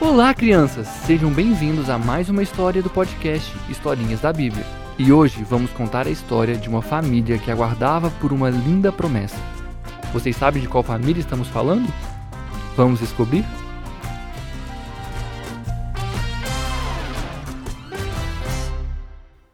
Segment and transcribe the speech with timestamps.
[0.00, 0.86] Olá, crianças!
[0.86, 4.64] Sejam bem-vindos a mais uma história do podcast Historinhas da Bíblia.
[4.96, 9.36] E hoje vamos contar a história de uma família que aguardava por uma linda promessa.
[10.12, 11.92] Vocês sabem de qual família estamos falando?
[12.76, 13.44] Vamos descobrir?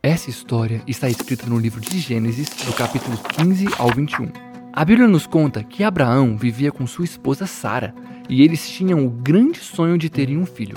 [0.02, 4.29] Essa história está escrita no livro de Gênesis, do capítulo 15 ao 21.
[4.74, 7.95] A Bíblia nos conta que Abraão vivia com sua esposa Sara
[8.29, 10.76] e eles tinham o grande sonho de terem um filho.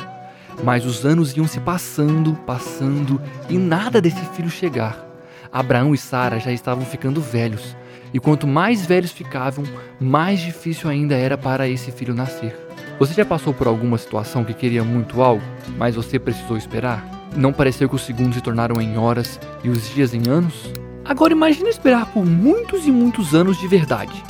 [0.63, 5.05] Mas os anos iam se passando, passando e nada desse filho chegar.
[5.52, 7.76] Abraão e Sara já estavam ficando velhos,
[8.13, 9.63] e quanto mais velhos ficavam,
[9.99, 12.55] mais difícil ainda era para esse filho nascer.
[12.99, 15.43] Você já passou por alguma situação que queria muito algo,
[15.77, 17.05] mas você precisou esperar?
[17.35, 20.73] Não pareceu que os segundos se tornaram em horas e os dias em anos?
[21.05, 24.23] Agora imagine esperar por muitos e muitos anos de verdade.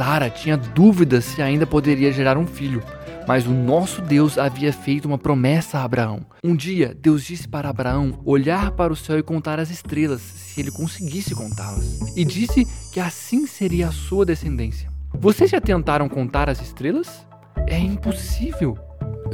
[0.00, 2.82] Sara tinha dúvidas se ainda poderia gerar um filho,
[3.28, 6.24] mas o nosso Deus havia feito uma promessa a Abraão.
[6.42, 10.58] Um dia, Deus disse para Abraão olhar para o céu e contar as estrelas, se
[10.58, 12.16] ele conseguisse contá-las.
[12.16, 14.88] E disse que assim seria a sua descendência.
[15.12, 17.26] Vocês já tentaram contar as estrelas?
[17.66, 18.78] É impossível.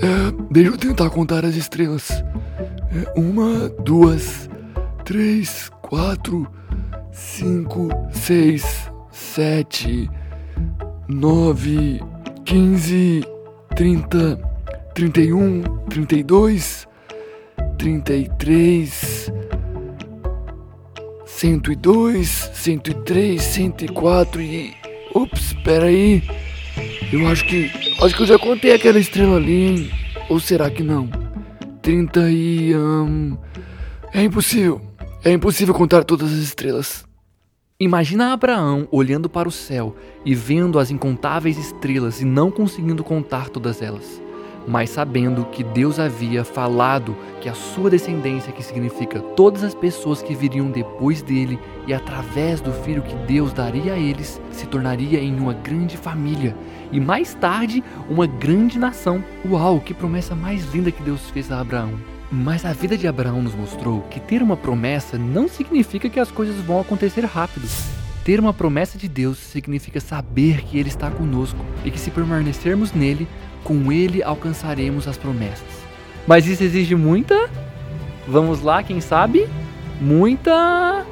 [0.02, 2.10] É, deixa eu tentar contar as estrelas.
[2.10, 4.50] É, uma, duas,
[5.04, 6.44] três, quatro,
[7.12, 10.10] cinco, seis, sete,
[11.08, 12.00] nove,
[12.44, 13.22] quinze,
[13.74, 14.38] trinta,
[14.94, 16.86] trinta e um, trinta e dois,
[17.78, 18.12] trinta
[24.40, 24.74] e.
[25.14, 26.22] Ups, espera aí.
[27.12, 27.70] Eu acho que.
[28.02, 29.90] Acho que eu já contei aquela estrela ali, hein?
[30.28, 31.08] Ou será que não?
[31.82, 32.74] Trinta e.
[32.74, 33.36] Um,
[34.14, 34.80] é impossível.
[35.24, 37.05] É impossível contar todas as estrelas.
[37.78, 43.50] Imagina Abraão olhando para o céu e vendo as incontáveis estrelas e não conseguindo contar
[43.50, 44.18] todas elas,
[44.66, 50.22] mas sabendo que Deus havia falado que a sua descendência, que significa todas as pessoas
[50.22, 55.20] que viriam depois dele e através do filho que Deus daria a eles, se tornaria
[55.20, 56.56] em uma grande família
[56.90, 59.22] e mais tarde uma grande nação.
[59.46, 62.15] Uau, que promessa mais linda que Deus fez a Abraão!
[62.30, 66.30] Mas a vida de Abraão nos mostrou que ter uma promessa não significa que as
[66.30, 67.68] coisas vão acontecer rápido.
[68.24, 72.92] Ter uma promessa de Deus significa saber que Ele está conosco e que se permanecermos
[72.92, 73.28] nele,
[73.62, 75.68] com Ele alcançaremos as promessas.
[76.26, 77.48] Mas isso exige muita.
[78.26, 79.48] Vamos lá, quem sabe?
[80.00, 81.06] Muita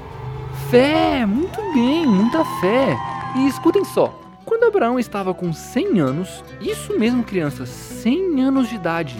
[0.69, 1.25] fé!
[1.25, 2.99] Muito bem, muita fé!
[3.37, 8.75] E escutem só: quando Abraão estava com 100 anos, isso mesmo, crianças, 100 anos de
[8.75, 9.17] idade,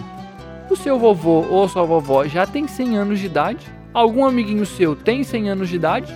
[0.73, 3.65] o seu vovô ou sua vovó já tem 100 anos de idade?
[3.93, 6.13] Algum amiguinho seu tem 100 anos de idade?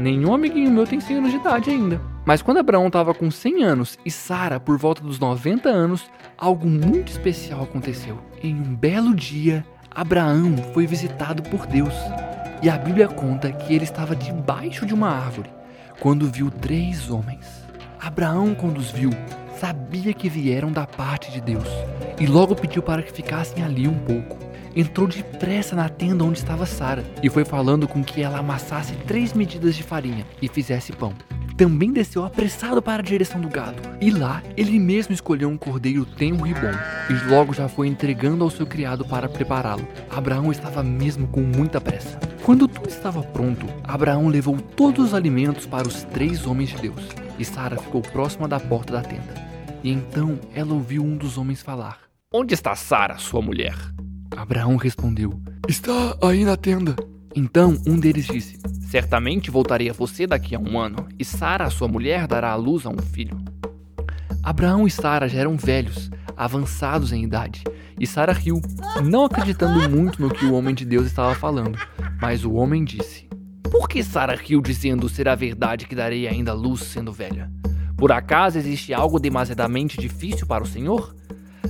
[0.00, 2.00] Nenhum amiguinho meu tem 100 anos de idade ainda.
[2.24, 6.68] Mas quando Abraão estava com 100 anos e Sara por volta dos 90 anos, algo
[6.68, 8.18] muito especial aconteceu.
[8.42, 11.94] Em um belo dia, Abraão foi visitado por Deus.
[12.62, 15.50] E a Bíblia conta que ele estava debaixo de uma árvore
[15.98, 17.46] quando viu três homens.
[18.00, 19.10] Abraão, quando os viu,
[19.58, 21.68] sabia que vieram da parte de Deus
[22.22, 24.38] e logo pediu para que ficassem ali um pouco.
[24.76, 29.32] Entrou depressa na tenda onde estava Sara e foi falando com que ela amassasse três
[29.32, 31.12] medidas de farinha e fizesse pão.
[31.56, 36.06] Também desceu apressado para a direção do gado, e lá ele mesmo escolheu um cordeiro
[36.06, 36.72] tenro e bom,
[37.10, 39.86] e logo já foi entregando ao seu criado para prepará-lo.
[40.08, 42.20] Abraão estava mesmo com muita pressa.
[42.44, 47.02] Quando tudo estava pronto, Abraão levou todos os alimentos para os três homens de Deus,
[47.36, 49.34] e Sara ficou próxima da porta da tenda.
[49.82, 53.76] E então ela ouviu um dos homens falar: Onde está Sara, sua mulher?
[54.34, 55.38] Abraão respondeu:
[55.68, 56.96] Está aí na tenda.
[57.36, 61.88] Então um deles disse: Certamente voltarei a você daqui a um ano, e Sara, sua
[61.88, 63.38] mulher, dará à luz a um filho.
[64.42, 67.64] Abraão e Sara já eram velhos, avançados em idade,
[68.00, 68.62] e Sara riu,
[69.04, 71.78] não acreditando muito no que o homem de Deus estava falando.
[72.18, 73.28] Mas o homem disse:
[73.70, 77.52] Por que Sara riu dizendo será verdade que darei ainda luz sendo velha?
[77.94, 81.14] Por acaso existe algo demasiadamente difícil para o Senhor?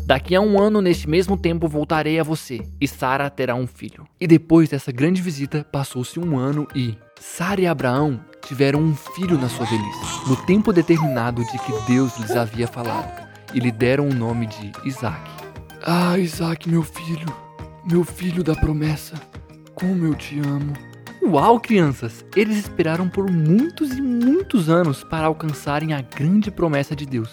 [0.05, 4.07] Daqui a um ano, neste mesmo tempo, voltarei a você, e Sara terá um filho.
[4.21, 9.39] E depois dessa grande visita, passou-se um ano e Sara e Abraão tiveram um filho
[9.39, 14.09] na sua velhice, no tempo determinado de que Deus lhes havia falado, e lhe deram
[14.09, 15.31] o nome de Isaac.
[15.83, 17.27] Ah, Isaac, meu filho,
[17.85, 19.15] meu filho da promessa,
[19.75, 20.73] como eu te amo.
[21.25, 22.25] Uau, crianças!
[22.35, 27.31] Eles esperaram por muitos e muitos anos para alcançarem a grande promessa de Deus.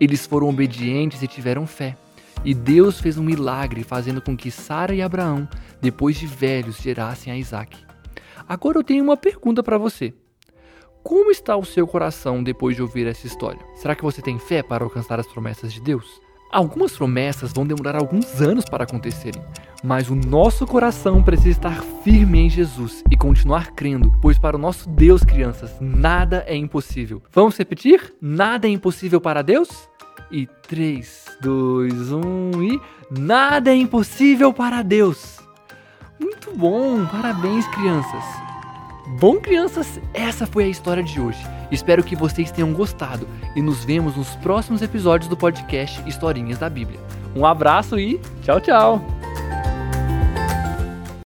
[0.00, 1.96] Eles foram obedientes e tiveram fé.
[2.44, 5.48] E Deus fez um milagre fazendo com que Sara e Abraão,
[5.80, 7.76] depois de velhos, gerassem a Isaac.
[8.48, 10.14] Agora eu tenho uma pergunta para você.
[11.02, 13.60] Como está o seu coração depois de ouvir essa história?
[13.76, 16.20] Será que você tem fé para alcançar as promessas de Deus?
[16.56, 19.42] Algumas promessas vão demorar alguns anos para acontecerem,
[19.84, 24.58] mas o nosso coração precisa estar firme em Jesus e continuar crendo, pois para o
[24.58, 27.22] nosso Deus, crianças, nada é impossível.
[27.30, 28.10] Vamos repetir?
[28.22, 29.68] Nada é impossível para Deus?
[30.30, 32.80] E 3, 2, 1 e.
[33.10, 35.40] Nada é impossível para Deus!
[36.18, 37.04] Muito bom!
[37.04, 38.45] Parabéns, crianças!
[39.06, 41.38] Bom, crianças, essa foi a história de hoje.
[41.70, 46.68] Espero que vocês tenham gostado e nos vemos nos próximos episódios do podcast Historinhas da
[46.68, 47.00] Bíblia.
[47.34, 49.15] Um abraço e tchau, tchau!